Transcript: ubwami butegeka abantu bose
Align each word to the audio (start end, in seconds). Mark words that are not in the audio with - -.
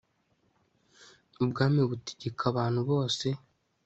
ubwami 1.43 1.81
butegeka 1.89 2.43
abantu 2.51 2.81
bose 2.89 3.25